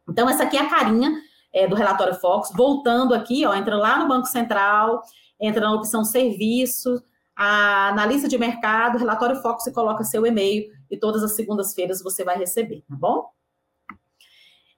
[0.10, 1.14] Então, essa aqui é a carinha
[1.54, 2.52] é, do relatório Fox.
[2.56, 5.02] Voltando aqui, ó, entra lá no Banco Central,
[5.40, 7.02] entra na opção serviço,
[7.38, 12.24] na lista de mercado, relatório Fox e coloca seu e-mail e todas as segundas-feiras você
[12.24, 13.30] vai receber, tá bom?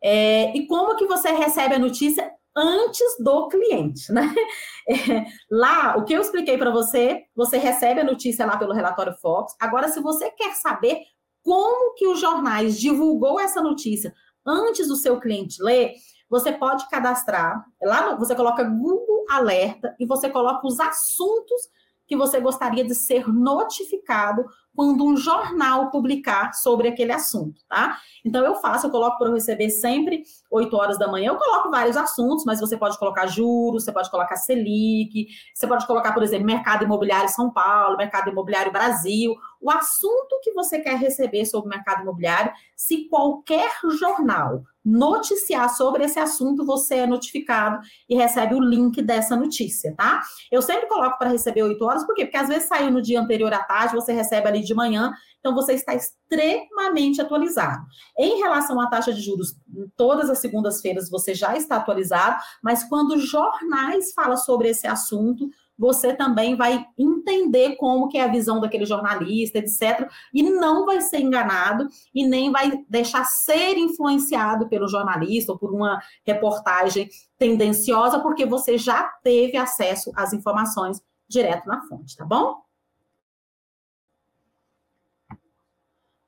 [0.03, 4.33] É, e como que você recebe a notícia antes do cliente, né?
[4.89, 9.13] É, lá, o que eu expliquei para você, você recebe a notícia lá pelo relatório
[9.13, 9.55] Fox.
[9.61, 11.03] Agora, se você quer saber
[11.43, 14.11] como que os jornais divulgou essa notícia
[14.45, 15.93] antes do seu cliente ler,
[16.29, 17.65] você pode cadastrar.
[17.81, 21.69] Lá no, você coloca Google Alerta e você coloca os assuntos
[22.07, 24.43] que você gostaria de ser notificado
[24.75, 27.97] quando um jornal publicar sobre aquele assunto, tá?
[28.25, 31.31] Então eu faço, eu coloco para receber sempre 8 horas da manhã.
[31.31, 35.87] Eu coloco vários assuntos, mas você pode colocar juros, você pode colocar Selic, você pode
[35.87, 40.97] colocar, por exemplo, mercado imobiliário São Paulo, mercado imobiliário Brasil, o assunto que você quer
[40.97, 47.79] receber sobre o mercado imobiliário, se qualquer jornal noticiar sobre esse assunto, você é notificado
[48.09, 50.21] e recebe o link dessa notícia, tá?
[50.51, 52.25] Eu sempre coloco para receber 8 horas, por quê?
[52.25, 55.53] Porque às vezes saiu no dia anterior à tarde, você recebe ali de manhã, então
[55.53, 57.85] você está extremamente atualizado.
[58.17, 59.55] Em relação à taxa de juros,
[59.95, 65.47] todas as segundas-feiras você já está atualizado, mas quando jornais falam sobre esse assunto,
[65.81, 70.07] você também vai entender como que é a visão daquele jornalista, etc.
[70.31, 75.73] E não vai ser enganado e nem vai deixar ser influenciado pelo jornalista ou por
[75.73, 82.61] uma reportagem tendenciosa, porque você já teve acesso às informações direto na fonte, tá bom?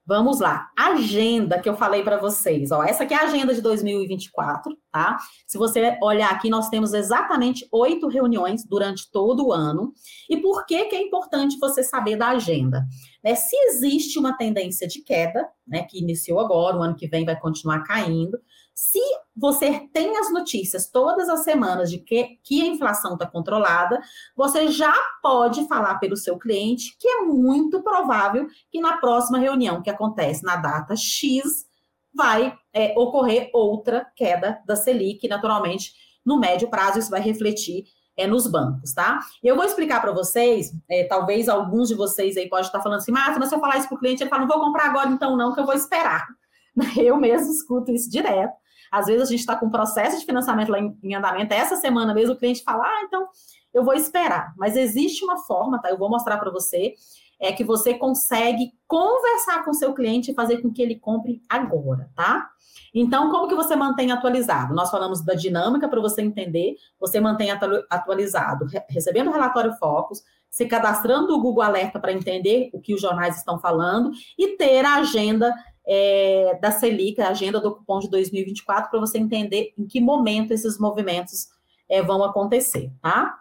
[0.05, 2.71] Vamos lá, agenda que eu falei para vocês.
[2.71, 5.15] Ó, essa aqui é a agenda de 2024, tá?
[5.47, 9.93] Se você olhar aqui, nós temos exatamente oito reuniões durante todo o ano.
[10.29, 12.85] E por que, que é importante você saber da agenda?
[13.23, 17.23] Né, se existe uma tendência de queda, né, que iniciou agora, o ano que vem
[17.23, 18.37] vai continuar caindo,
[18.75, 18.99] se
[19.35, 24.01] você tem as notícias todas as semanas de que, que a inflação está controlada,
[24.35, 29.81] você já pode falar pelo seu cliente que é muito provável que na próxima reunião
[29.81, 31.65] que acontece na data X
[32.13, 35.93] vai é, ocorrer outra queda da Selic, naturalmente,
[36.25, 39.19] no médio prazo isso vai refletir é, nos bancos, tá?
[39.43, 43.11] Eu vou explicar para vocês, é, talvez alguns de vocês aí podem estar falando assim,
[43.11, 45.09] Márcia, mas se eu falar isso para o cliente, ele fala, não vou comprar agora
[45.09, 46.27] então não, que eu vou esperar.
[46.97, 48.53] Eu mesmo escuto isso direto.
[48.93, 51.75] Às vezes a gente está com um processo de financiamento lá em, em andamento, essa
[51.77, 53.27] semana mesmo o cliente fala, ah, então
[53.73, 54.53] eu vou esperar.
[54.55, 55.89] Mas existe uma forma, tá?
[55.89, 56.93] Eu vou mostrar para você,
[57.39, 62.07] é que você consegue conversar com seu cliente e fazer com que ele compre agora,
[62.15, 62.47] tá?
[62.93, 64.75] Então, como que você mantém atualizado?
[64.75, 67.49] Nós falamos da dinâmica para você entender, você mantém
[67.89, 73.01] atualizado, recebendo o relatório Focus, se cadastrando no Google Alerta para entender o que os
[73.01, 75.51] jornais estão falando e ter a agenda
[75.85, 80.51] é, da Selic, a agenda do cupom de 2024, para você entender em que momento
[80.51, 81.49] esses movimentos
[81.89, 83.39] é, vão acontecer, tá?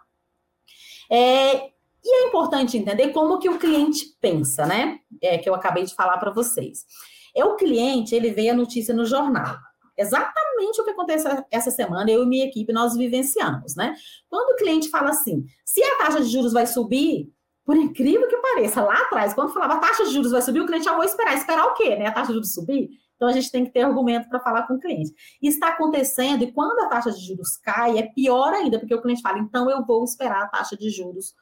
[1.09, 1.71] É,
[2.03, 4.99] e é importante entender como que o cliente pensa, né?
[5.21, 6.85] É, que eu acabei de falar para vocês.
[7.35, 9.57] É o cliente, ele vê a notícia no jornal.
[9.97, 13.95] Exatamente o que aconteceu essa semana, eu e minha equipe, nós vivenciamos, né?
[14.27, 17.31] Quando o cliente fala assim, se a taxa de juros vai subir,
[17.65, 20.65] por incrível que pareça, lá atrás, quando falava a taxa de juros vai subir, o
[20.65, 21.35] cliente já vou esperar.
[21.35, 22.07] Esperar o quê, né?
[22.07, 22.89] A taxa de juros subir?
[23.15, 25.13] Então, a gente tem que ter argumento para falar com o cliente.
[25.41, 29.01] Isso está acontecendo, e quando a taxa de juros cai, é pior ainda, porque o
[29.01, 31.33] cliente fala, então eu vou esperar a taxa de juros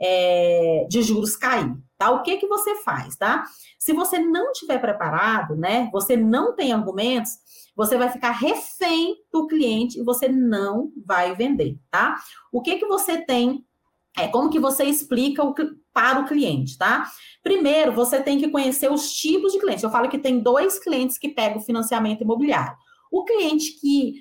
[0.00, 2.10] é, de juros cair, tá?
[2.10, 3.44] O que que você faz, tá?
[3.78, 5.88] Se você não tiver preparado, né?
[5.92, 7.32] Você não tem argumentos,
[7.74, 12.16] você vai ficar refém do cliente e você não vai vender, tá?
[12.52, 13.64] O que que você tem
[14.20, 15.54] é como que você explica o,
[15.92, 17.06] para o cliente, tá?
[17.42, 19.82] Primeiro, você tem que conhecer os tipos de clientes.
[19.82, 22.76] Eu falo que tem dois clientes que pegam financiamento imobiliário.
[23.10, 24.14] O cliente que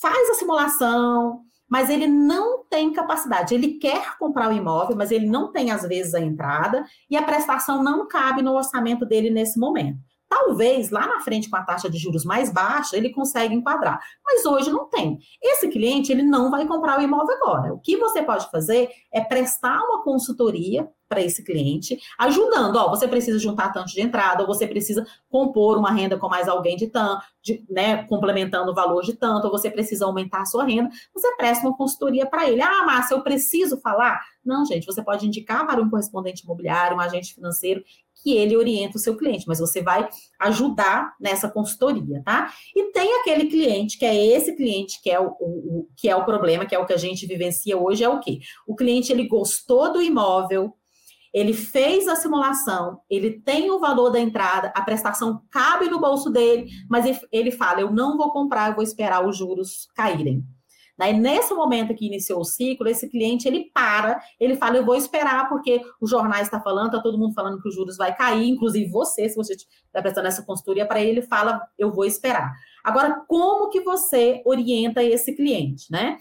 [0.00, 3.54] faz a simulação, mas ele não tem capacidade.
[3.54, 7.22] Ele quer comprar o imóvel, mas ele não tem, às vezes, a entrada e a
[7.22, 9.98] prestação não cabe no orçamento dele nesse momento.
[10.30, 14.46] Talvez lá na frente, com a taxa de juros mais baixa, ele consiga enquadrar, mas
[14.46, 15.18] hoje não tem.
[15.42, 17.74] Esse cliente ele não vai comprar o imóvel agora.
[17.74, 23.08] O que você pode fazer é prestar uma consultoria para esse cliente, ajudando, ó, você
[23.08, 26.86] precisa juntar tanto de entrada, ou você precisa compor uma renda com mais alguém de
[26.86, 30.88] tanto, de, né, complementando o valor de tanto, ou você precisa aumentar a sua renda,
[31.12, 32.62] você presta uma consultoria para ele.
[32.62, 34.20] Ah, Márcia, eu preciso falar?
[34.44, 37.82] Não, gente, você pode indicar para um correspondente imobiliário, um agente financeiro,
[38.22, 42.52] que ele orienta o seu cliente, mas você vai ajudar nessa consultoria, tá?
[42.76, 46.14] E tem aquele cliente, que é esse cliente que é o, o, o que é
[46.14, 48.40] o problema, que é o que a gente vivencia hoje, é o quê?
[48.66, 50.76] O cliente, ele gostou do imóvel,
[51.32, 56.30] ele fez a simulação, ele tem o valor da entrada, a prestação cabe no bolso
[56.30, 60.44] dele, mas ele fala: eu não vou comprar, eu vou esperar os juros caírem.
[61.00, 64.94] Daí, nesse momento que iniciou o ciclo, esse cliente ele para, ele fala: Eu vou
[64.94, 68.14] esperar, porque os jornais estão tá falando, está todo mundo falando que os juros vai
[68.14, 72.52] cair, inclusive você, se você está prestando essa consultoria para ele fala: Eu vou esperar.
[72.84, 76.18] Agora, como que você orienta esse cliente, né?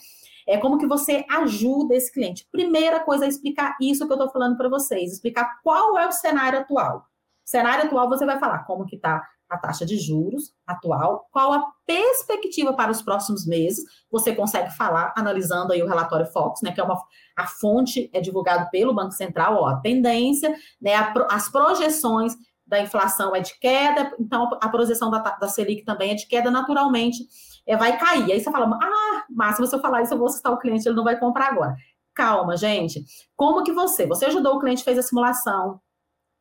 [0.50, 2.48] É como que você ajuda esse cliente.
[2.52, 6.12] Primeira coisa é explicar isso que eu estou falando para vocês, explicar qual é o
[6.12, 7.06] cenário atual.
[7.46, 11.72] cenário atual você vai falar como que está a taxa de juros atual, qual a
[11.86, 13.84] perspectiva para os próximos meses.
[14.12, 17.02] Você consegue falar analisando aí o relatório Fox, né, que é uma
[17.36, 22.36] a fonte é divulgado pelo Banco Central, ó, a tendência, né, a, as projeções
[22.66, 26.52] da inflação é de queda, então a projeção da, da Selic também é de queda,
[26.52, 27.28] naturalmente
[27.70, 28.32] é, vai cair.
[28.32, 30.96] Aí você fala, ah, Márcio, se eu falar isso, eu vou assustar o cliente, ele
[30.96, 31.76] não vai comprar agora.
[32.16, 33.06] Calma, gente.
[33.36, 34.08] Como que você?
[34.08, 35.80] Você ajudou o cliente, fez a simulação,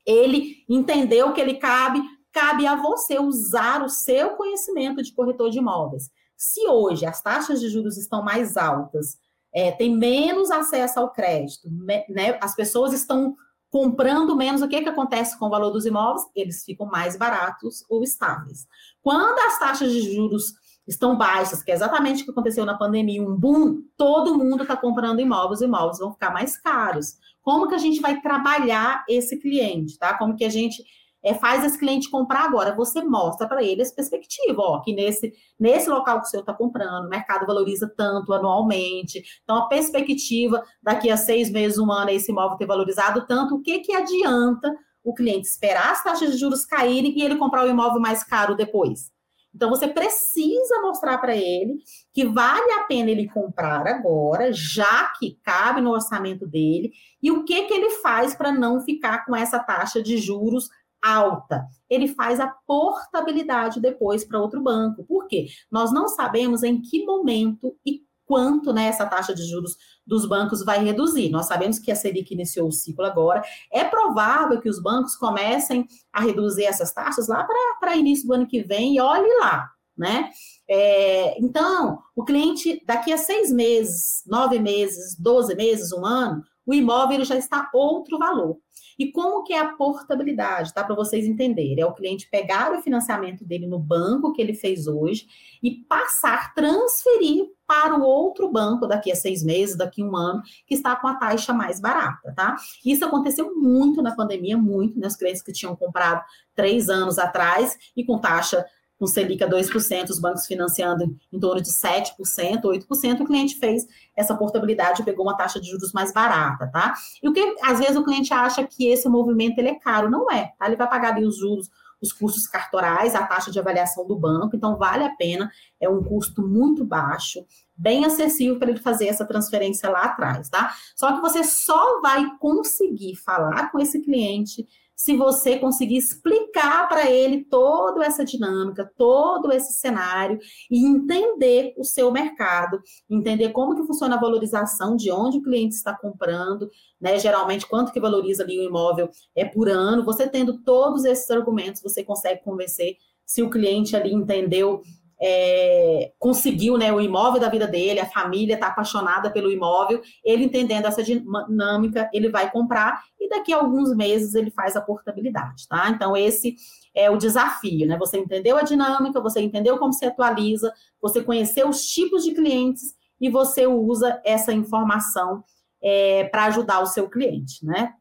[0.06, 2.00] ele entendeu que ele cabe,
[2.32, 6.10] cabe a você usar o seu conhecimento de corretor de imóveis.
[6.34, 9.18] Se hoje as taxas de juros estão mais altas,
[9.52, 11.68] é, tem menos acesso ao crédito,
[12.08, 13.36] né, as pessoas estão
[13.70, 16.26] comprando menos, o que, que acontece com o valor dos imóveis?
[16.34, 18.66] Eles ficam mais baratos ou estáveis.
[19.02, 20.54] Quando as taxas de juros
[20.88, 24.76] estão baixas, que é exatamente o que aconteceu na pandemia, um boom, todo mundo está
[24.76, 27.16] comprando imóveis, imóveis vão ficar mais caros.
[27.42, 30.16] Como que a gente vai trabalhar esse cliente, tá?
[30.16, 30.82] Como que a gente
[31.22, 32.74] é, faz esse cliente comprar agora?
[32.74, 36.54] Você mostra para ele essa perspectiva, ó, que nesse, nesse local que o senhor está
[36.54, 42.10] comprando, o mercado valoriza tanto anualmente, então a perspectiva daqui a seis meses, um ano,
[42.10, 44.74] esse imóvel ter valorizado tanto, o que que adianta
[45.04, 48.56] o cliente esperar as taxas de juros caírem e ele comprar o imóvel mais caro
[48.56, 49.17] depois?
[49.58, 51.82] Então, você precisa mostrar para ele
[52.14, 57.42] que vale a pena ele comprar agora, já que cabe no orçamento dele, e o
[57.42, 60.70] que, que ele faz para não ficar com essa taxa de juros
[61.02, 61.66] alta.
[61.90, 65.02] Ele faz a portabilidade depois para outro banco.
[65.02, 65.48] Por quê?
[65.68, 70.62] Nós não sabemos em que momento e quanto né, essa taxa de juros dos bancos
[70.62, 71.30] vai reduzir.
[71.30, 73.42] Nós sabemos que a Selic iniciou o ciclo agora.
[73.72, 77.46] É provável que os bancos comecem a reduzir essas taxas lá
[77.80, 80.28] para início do ano que vem e olhe lá, né?
[80.68, 86.74] É, então, o cliente, daqui a seis meses, nove meses, doze meses, um ano, o
[86.74, 88.58] imóvel já está outro valor.
[88.98, 90.84] E como que é a portabilidade, tá?
[90.84, 91.80] Para vocês entenderem.
[91.80, 95.26] É o cliente pegar o financiamento dele no banco que ele fez hoje
[95.62, 100.42] e passar, transferir para o outro banco daqui a seis meses, daqui a um ano,
[100.66, 102.56] que está com a taxa mais barata, tá?
[102.84, 105.06] Isso aconteceu muito na pandemia, muito, né?
[105.06, 106.22] Os clientes que tinham comprado
[106.54, 108.66] três anos atrás e com taxa
[108.98, 113.86] com Selic a 2%, os bancos financiando em torno de 7%, 8%, o cliente fez
[114.16, 116.94] essa portabilidade e pegou uma taxa de juros mais barata, tá?
[117.22, 120.30] E o que às vezes o cliente acha que esse movimento ele é caro, não
[120.30, 120.66] é, tá?
[120.66, 124.56] Ele vai pagar ali os juros, os custos cartorais, a taxa de avaliação do banco,
[124.56, 127.44] então vale a pena, é um custo muito baixo,
[127.76, 130.74] bem acessível para ele fazer essa transferência lá atrás, tá?
[130.96, 134.66] Só que você só vai conseguir falar com esse cliente
[134.98, 141.84] se você conseguir explicar para ele toda essa dinâmica, todo esse cenário e entender o
[141.84, 146.68] seu mercado, entender como que funciona a valorização, de onde o cliente está comprando,
[147.00, 147.16] né?
[147.16, 150.04] Geralmente, quanto que valoriza ali o imóvel é por ano.
[150.04, 154.82] Você tendo todos esses argumentos, você consegue convencer se o cliente ali entendeu
[155.20, 160.44] é, conseguiu né, o imóvel da vida dele, a família está apaixonada pelo imóvel, ele
[160.44, 165.66] entendendo essa dinâmica, ele vai comprar e daqui a alguns meses ele faz a portabilidade,
[165.68, 165.90] tá?
[165.90, 166.56] Então, esse
[166.94, 167.96] é o desafio, né?
[167.98, 172.94] Você entendeu a dinâmica, você entendeu como se atualiza, você conheceu os tipos de clientes
[173.20, 175.42] e você usa essa informação
[175.82, 177.92] é, para ajudar o seu cliente, né?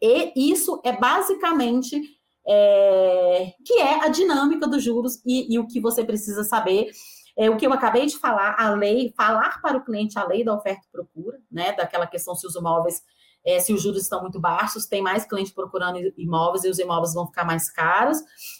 [0.00, 2.00] E isso é basicamente
[2.46, 6.90] é, que é a dinâmica dos juros e, e, o que você precisa saber.
[7.36, 10.44] É, o que eu acabei de falar, a lei, falar para o cliente a lei
[10.44, 11.72] da oferta e procura, né?
[11.72, 13.02] Daquela questão se os imóveis,
[13.44, 17.14] é, se os juros estão muito baixos, tem mais cliente procurando imóveis e os imóveis
[17.14, 18.18] vão ficar mais caros.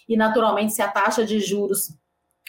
[0.08, 1.88] E, naturalmente, se a taxa de juros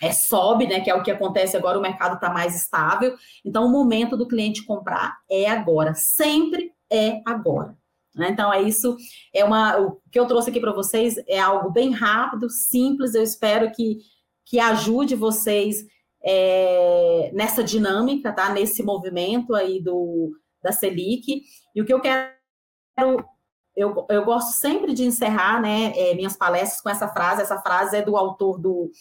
[0.01, 0.79] é, sobe, né?
[0.79, 3.15] Que é o que acontece agora, o mercado está mais estável.
[3.43, 7.77] Então, o momento do cliente comprar é agora, sempre é agora.
[8.15, 8.29] Né?
[8.29, 8.95] Então, é isso.
[9.33, 13.15] É uma, o que eu trouxe aqui para vocês é algo bem rápido, simples.
[13.15, 13.97] Eu espero que,
[14.45, 15.85] que ajude vocês
[16.23, 18.49] é, nessa dinâmica, tá?
[18.49, 21.43] Nesse movimento aí do, da Selic.
[21.75, 22.33] E o que eu quero.
[23.75, 27.41] Eu, eu gosto sempre de encerrar né, é, minhas palestras com essa frase.
[27.41, 28.91] Essa frase é do autor do,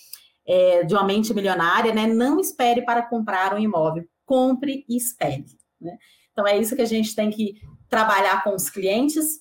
[0.46, 2.07] é, de Uma Mente Milionária, né?
[2.07, 5.44] Não espere para comprar um imóvel, compre e espere.
[5.79, 5.96] Né?
[6.33, 7.61] Então, é isso que a gente tem que
[7.93, 9.39] trabalhar com os clientes.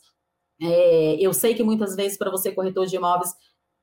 [0.61, 3.33] É, eu sei que muitas vezes, para você, corretor de imóveis,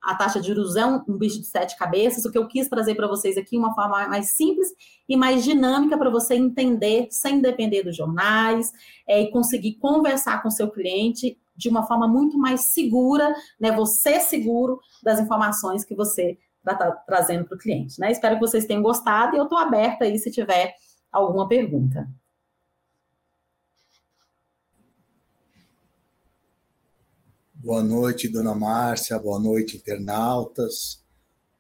[0.02, 2.26] a taxa de juros é um, um bicho de sete cabeças.
[2.26, 4.68] O que eu quis trazer para vocês aqui, uma forma mais simples
[5.08, 8.70] e mais dinâmica para você entender, sem depender dos jornais,
[9.08, 13.72] é, e conseguir conversar com seu cliente de uma forma muito mais segura, né?
[13.72, 18.12] Você seguro das informações que você está tra trazendo para o cliente, né?
[18.12, 20.74] Espero que vocês tenham gostado e eu estou aberta aí se tiver
[21.10, 22.06] alguma pergunta.
[27.68, 31.04] Boa noite, dona Márcia, boa noite, internautas.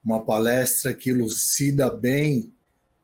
[0.02, 2.50] Uma palestra que elucida bem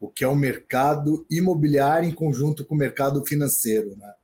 [0.01, 3.95] o que é o mercado imobiliário em conjunto com o mercado financeiro.
[3.95, 4.15] Né?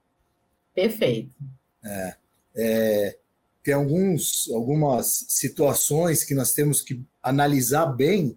[0.75, 1.37] Perfeito.
[1.85, 2.17] É,
[2.57, 3.19] é,
[3.63, 8.35] tem alguns, algumas situações que nós temos que analisar bem,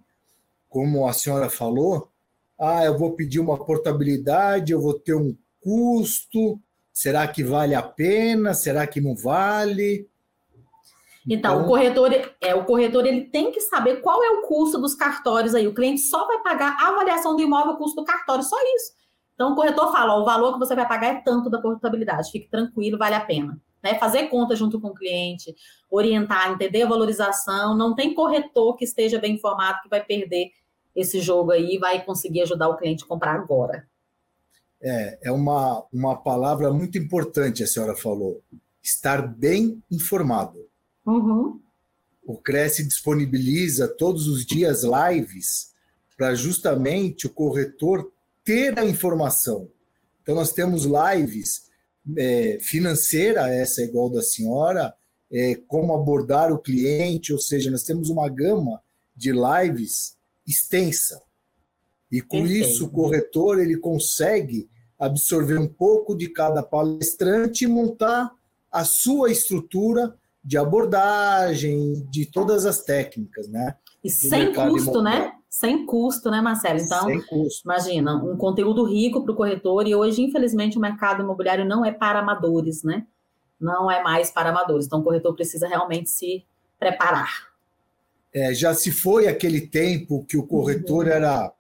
[0.67, 2.11] como a senhora falou.
[2.59, 6.59] Ah, eu vou pedir uma portabilidade, eu vou ter um custo.
[6.91, 8.53] Será que vale a pena?
[8.53, 10.11] Será que não vale?
[11.27, 14.79] Então, então, o corretor, é, o corretor ele tem que saber qual é o custo
[14.79, 15.65] dos cartórios aí.
[15.67, 18.93] O cliente só vai pagar a avaliação do imóvel, o custo do cartório, só isso.
[19.33, 22.31] Então, o corretor fala: ó, o valor que você vai pagar é tanto da portabilidade,
[22.31, 23.59] fique tranquilo, vale a pena.
[23.81, 23.95] Né?
[23.95, 25.55] Fazer conta junto com o cliente,
[25.89, 27.75] orientar, entender a valorização.
[27.75, 30.51] Não tem corretor que esteja bem informado que vai perder
[30.95, 33.87] esse jogo aí e vai conseguir ajudar o cliente a comprar agora.
[34.81, 38.41] É, é uma, uma palavra muito importante, a senhora falou.
[38.81, 40.72] Estar bem informado.
[41.05, 41.59] Uhum.
[42.25, 45.73] O Cresce disponibiliza todos os dias lives
[46.17, 48.11] para justamente o corretor
[48.43, 49.69] ter a informação.
[50.21, 51.69] Então, nós temos lives
[52.17, 54.93] é, financeira, essa é igual da senhora,
[55.31, 58.81] é, como abordar o cliente, ou seja, nós temos uma gama
[59.15, 61.21] de lives extensa.
[62.11, 62.69] E com Perfeito.
[62.69, 68.31] isso, o corretor ele consegue absorver um pouco de cada palestrante e montar
[68.71, 73.75] a sua estrutura de abordagem, de todas as técnicas, né?
[74.03, 75.33] E sem custo, né?
[75.49, 76.79] Sem custo, né, Marcelo?
[76.79, 77.07] Então,
[77.63, 81.91] imagina, um conteúdo rico para o corretor, e hoje, infelizmente, o mercado imobiliário não é
[81.91, 83.05] para amadores, né?
[83.61, 84.87] Não é mais para amadores.
[84.87, 86.43] Então, o corretor precisa realmente se
[86.77, 87.53] preparar.
[88.33, 91.11] É, já se foi aquele tempo que o corretor uhum.
[91.11, 91.53] era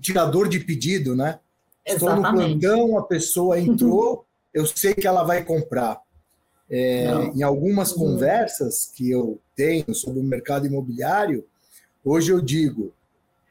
[0.00, 1.38] tirador de pedido, né?
[1.86, 5.98] Estou no plantão, a pessoa entrou, eu sei que ela vai comprar.
[6.70, 11.46] É, em algumas conversas que eu tenho sobre o mercado imobiliário,
[12.04, 12.92] hoje eu digo: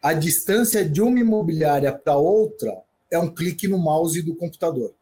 [0.02, 2.78] a distância de uma imobiliária para outra
[3.10, 4.94] é um clique no mouse do computador.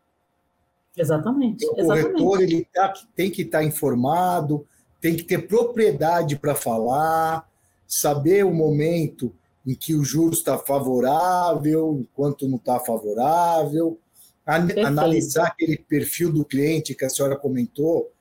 [0.95, 1.65] Exatamente.
[1.65, 4.65] O corretor ele tá, tem que estar tá informado,
[5.01, 7.47] tem que ter propriedade para falar,
[7.85, 9.33] saber o momento
[9.65, 13.99] em que o juro está favorável, enquanto não está favorável,
[14.45, 14.85] Perfeito.
[14.85, 18.11] analisar aquele perfil do cliente que a senhora comentou.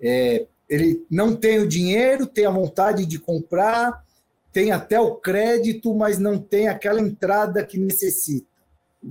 [0.00, 4.02] É, ele não tem o dinheiro, tem a vontade de comprar,
[4.50, 8.46] tem até o crédito, mas não tem aquela entrada que necessita.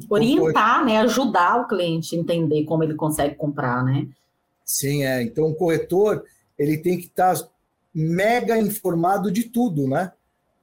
[0.10, 4.08] Orientar, né, ajudar o cliente a entender como ele consegue comprar, né?
[4.66, 5.22] Sim, é.
[5.22, 6.24] Então o corretor
[6.58, 7.36] ele tem que estar
[7.94, 10.12] mega informado de tudo, né?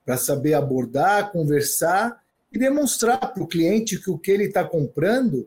[0.04, 2.20] Para saber abordar, conversar
[2.52, 5.46] e demonstrar para o cliente que o que ele está comprando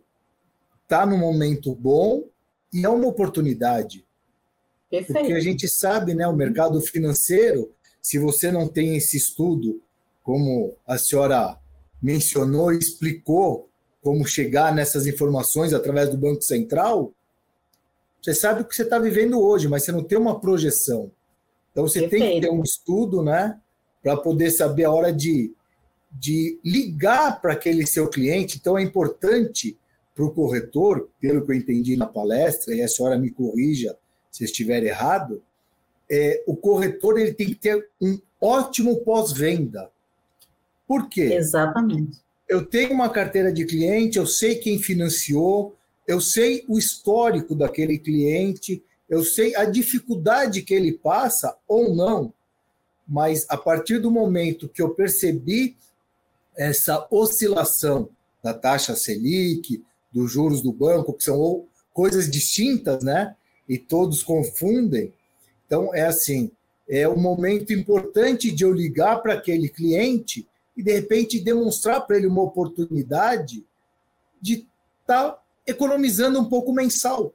[0.83, 2.23] está no momento bom
[2.71, 4.05] e é uma oportunidade.
[4.89, 5.13] Perfeito.
[5.13, 7.71] Porque a gente sabe, né, o mercado financeiro,
[8.01, 9.81] se você não tem esse estudo,
[10.21, 11.57] como a senhora
[12.01, 13.69] mencionou e explicou
[14.01, 17.13] como chegar nessas informações através do Banco Central,
[18.21, 21.11] você sabe o que você está vivendo hoje, mas você não tem uma projeção.
[21.71, 22.23] Então você Perfeito.
[22.23, 23.59] tem que ter um estudo, né,
[24.01, 25.53] para poder saber a hora de,
[26.11, 28.57] de ligar para aquele seu cliente.
[28.57, 29.77] Então é importante
[30.15, 33.97] para o corretor, pelo que eu entendi na palestra, e a senhora me corrija
[34.31, 35.41] se estiver errado,
[36.09, 39.89] é, o corretor ele tem que ter um ótimo pós-venda.
[40.87, 41.33] Por quê?
[41.33, 42.21] Exatamente.
[42.47, 45.75] Eu tenho uma carteira de cliente, eu sei quem financiou,
[46.07, 52.33] eu sei o histórico daquele cliente, eu sei a dificuldade que ele passa ou não,
[53.07, 55.75] mas a partir do momento que eu percebi
[56.55, 58.09] essa oscilação
[58.43, 59.83] da taxa Selic,
[60.13, 63.35] dos juros do banco, que são coisas distintas, né?
[63.67, 65.13] E todos confundem.
[65.65, 66.51] Então, é assim:
[66.87, 72.17] é um momento importante de eu ligar para aquele cliente e, de repente, demonstrar para
[72.17, 73.65] ele uma oportunidade
[74.41, 74.67] de
[75.01, 77.33] estar tá economizando um pouco mensal.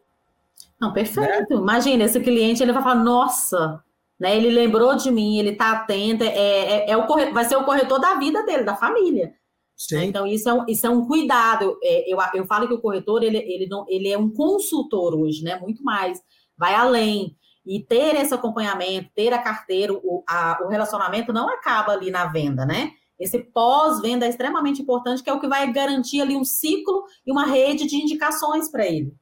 [0.80, 1.54] Não, perfeito.
[1.54, 1.60] Né?
[1.60, 3.82] Imagina, esse cliente ele vai falar: nossa,
[4.18, 4.36] né?
[4.36, 7.64] Ele lembrou de mim, ele está atento, é, é, é, o corretor, vai ser o
[7.64, 9.34] corretor da vida dele, da família.
[9.78, 10.06] Sim.
[10.06, 11.78] Então, isso é um, isso é um cuidado.
[11.84, 15.44] É, eu, eu falo que o corretor ele, ele, não, ele é um consultor hoje,
[15.44, 15.56] né?
[15.60, 16.20] Muito mais,
[16.58, 17.36] vai além.
[17.64, 22.26] E ter esse acompanhamento, ter a carteira, o, a, o relacionamento não acaba ali na
[22.26, 22.90] venda, né?
[23.20, 27.30] Esse pós-venda é extremamente importante, que é o que vai garantir ali um ciclo e
[27.30, 29.14] uma rede de indicações para ele.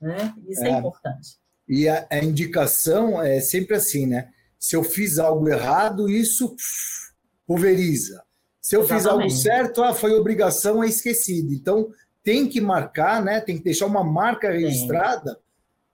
[0.00, 0.34] Né?
[0.48, 1.36] Isso é, é importante.
[1.68, 4.30] E a, a, indicação é sempre assim, né?
[4.58, 6.54] Se eu fiz algo errado, isso
[7.46, 8.22] pulveriza.
[8.60, 9.02] Se eu Exatamente.
[9.02, 11.52] fiz algo certo, ah, foi obrigação, é esquecido.
[11.52, 11.88] Então,
[12.22, 13.40] tem que marcar, né?
[13.40, 15.36] Tem que deixar uma marca registrada Sim.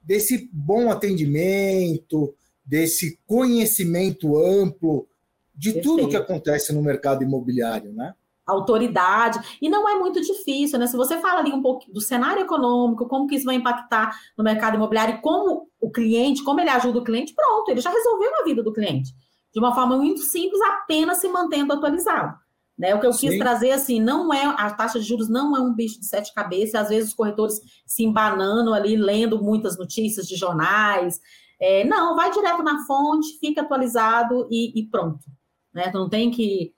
[0.02, 5.06] desse bom atendimento, desse conhecimento amplo
[5.54, 5.96] de Perfeito.
[5.96, 8.14] tudo que acontece no mercado imobiliário, né?
[8.46, 10.86] autoridade, e não é muito difícil, né?
[10.86, 14.44] Se você fala ali um pouco do cenário econômico, como que isso vai impactar no
[14.44, 18.30] mercado imobiliário, e como o cliente, como ele ajuda o cliente, pronto, ele já resolveu
[18.40, 19.12] a vida do cliente.
[19.52, 22.38] De uma forma muito simples, apenas se mantendo atualizado.
[22.78, 22.94] Né?
[22.94, 23.28] O que eu Sim.
[23.28, 26.34] quis trazer, assim, não é a taxa de juros não é um bicho de sete
[26.34, 31.18] cabeças, às vezes os corretores se embanando ali, lendo muitas notícias de jornais.
[31.58, 35.24] É, não, vai direto na fonte, fica atualizado e, e pronto.
[35.72, 35.90] Né?
[35.90, 36.74] Tu não tem que,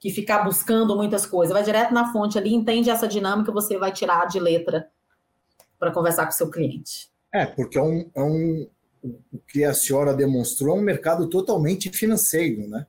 [0.00, 1.52] que ficar buscando muitas coisas.
[1.52, 4.88] Vai direto na fonte ali, entende essa dinâmica, você vai tirar de letra
[5.78, 7.08] para conversar com o seu cliente.
[7.32, 8.68] É, porque é um, é um,
[9.04, 12.86] o que a senhora demonstrou é um mercado totalmente financeiro, né?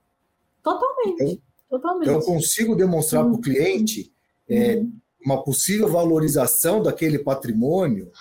[0.63, 1.23] Totalmente.
[1.23, 2.09] Então, Totalmente.
[2.09, 4.11] Então, eu consigo demonstrar para o cliente
[4.47, 4.91] é, uhum.
[5.23, 8.11] uma possível valorização daquele patrimônio,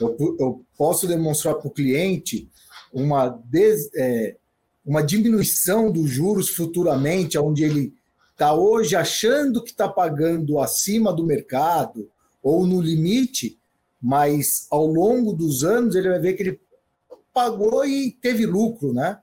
[0.00, 2.50] eu, eu posso demonstrar para o cliente
[2.92, 4.36] uma, des, é,
[4.84, 7.94] uma diminuição dos juros futuramente, onde ele
[8.32, 12.08] está hoje achando que está pagando acima do mercado
[12.42, 13.58] ou no limite,
[14.00, 16.60] mas ao longo dos anos ele vai ver que ele
[17.32, 19.18] pagou e teve lucro, né?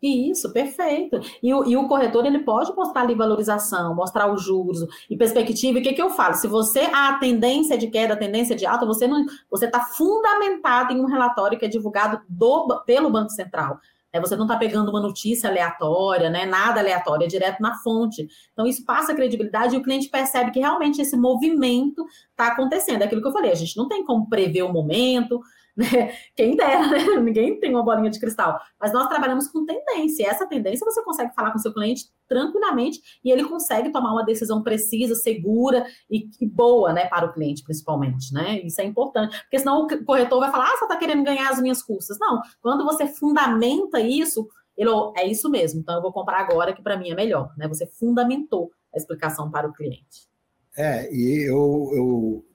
[0.00, 1.18] Isso, perfeito.
[1.42, 5.78] E o, e o corretor ele pode mostrar ali valorização, mostrar os juros e perspectiva.
[5.78, 6.34] E o que, que eu falo?
[6.34, 10.92] Se você a tendência de queda, a tendência de alta, você não você está fundamentado
[10.92, 13.80] em um relatório que é divulgado do, pelo Banco Central.
[14.12, 16.46] É, você não está pegando uma notícia aleatória, né?
[16.46, 18.26] Nada aleatório, é direto na fonte.
[18.52, 23.02] Então, isso passa credibilidade e o cliente percebe que realmente esse movimento está acontecendo.
[23.02, 25.40] É aquilo que eu falei, a gente não tem como prever o momento,
[25.78, 26.12] né?
[26.34, 26.98] Quem dera, né?
[27.22, 28.58] Ninguém tem uma bolinha de cristal.
[28.80, 30.28] Mas nós trabalhamos com tendência.
[30.28, 34.60] Essa tendência você consegue falar com seu cliente tranquilamente e ele consegue tomar uma decisão
[34.60, 38.60] precisa, segura e, e boa, né, para o cliente, principalmente, né?
[38.60, 39.38] Isso é importante.
[39.42, 42.18] Porque senão o corretor vai falar, ah, você está querendo ganhar as minhas custas.
[42.18, 46.82] Não, quando você fundamenta isso, ele, é isso mesmo, então eu vou comprar agora que
[46.82, 47.68] para mim é melhor, né?
[47.68, 50.28] Você fundamentou a explicação para o cliente.
[50.76, 52.47] É, e eu, eu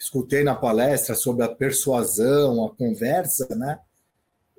[0.00, 3.78] escutei na palestra sobre a persuasão, a conversa, né?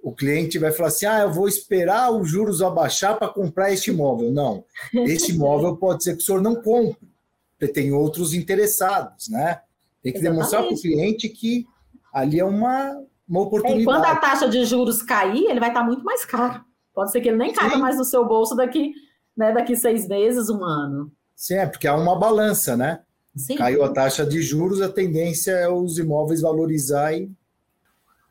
[0.04, 3.90] O cliente vai falar assim: ah, eu vou esperar os juros abaixar para comprar este
[3.90, 4.32] imóvel.
[4.32, 4.64] Não,
[4.94, 7.10] este imóvel pode ser que o senhor não compre,
[7.58, 9.62] porque tem outros interessados, né?
[10.04, 10.24] Tem que Exatamente.
[10.24, 11.66] demonstrar para o cliente que
[12.14, 13.80] ali é uma, uma oportunidade.
[13.80, 16.64] É, e quando a taxa de juros cair, ele vai estar muito mais caro.
[16.94, 18.94] Pode ser que ele nem caiba mais no seu bolso daqui,
[19.38, 21.12] né, daqui seis meses, um ano.
[21.36, 23.02] Sim, é porque há uma balança, né?
[23.36, 23.56] Sim.
[23.56, 27.36] Caiu a taxa de juros, a tendência é os imóveis valorizarem.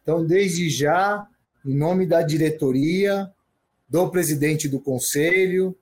[0.02, 1.26] Então, desde já,
[1.64, 3.30] em nome da diretoria,
[3.88, 5.76] do presidente do conselho,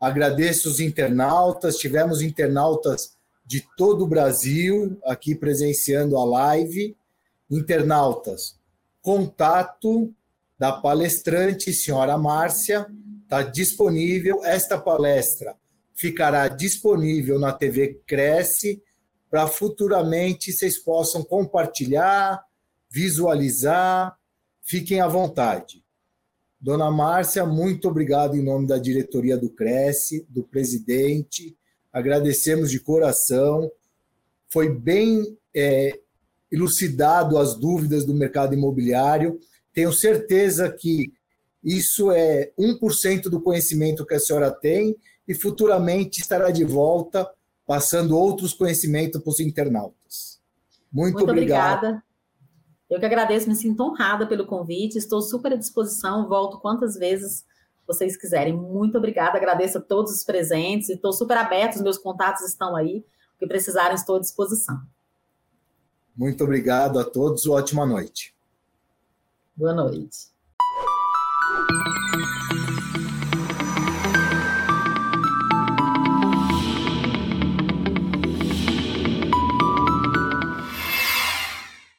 [0.00, 6.96] agradeço os internautas, tivemos internautas de todo o Brasil aqui presenciando a live.
[7.48, 8.58] Internautas,
[9.00, 10.12] contato
[10.58, 12.86] da palestrante, senhora Márcia,
[13.22, 14.44] está disponível.
[14.44, 15.54] Esta palestra
[15.96, 18.82] ficará disponível na TV Cresce
[19.30, 22.44] para futuramente vocês possam compartilhar,
[22.88, 24.16] visualizar,
[24.62, 25.82] fiquem à vontade.
[26.60, 31.56] Dona Márcia, muito obrigado em nome da diretoria do Cresce, do presidente.
[31.92, 33.70] Agradecemos de coração.
[34.48, 35.98] Foi bem é,
[36.52, 39.38] elucidado as dúvidas do mercado imobiliário.
[39.72, 41.12] Tenho certeza que
[41.64, 47.28] isso é 1% do conhecimento que a senhora tem e futuramente estará de volta
[47.66, 50.40] passando outros conhecimentos para os internautas.
[50.92, 51.78] Muito, Muito obrigado.
[51.78, 52.06] obrigada.
[52.88, 57.44] Eu que agradeço, me sinto honrada pelo convite, estou super à disposição, volto quantas vezes
[57.86, 58.56] vocês quiserem.
[58.56, 63.04] Muito obrigada, agradeço a todos os presentes, estou super aberto, os meus contatos estão aí,
[63.34, 64.80] o que precisarem, estou à disposição.
[66.16, 68.34] Muito obrigado a todos, ótima noite.
[69.56, 70.30] Boa noite.